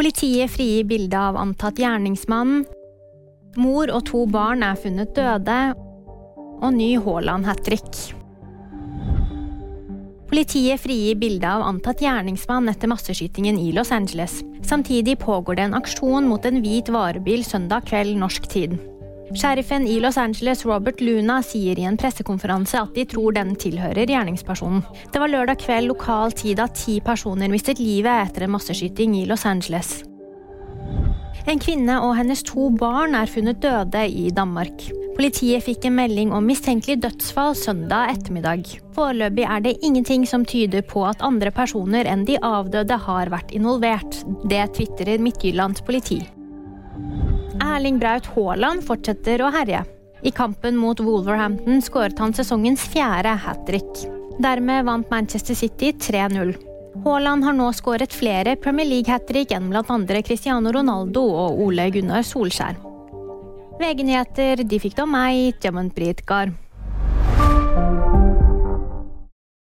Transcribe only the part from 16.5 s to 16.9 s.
hvit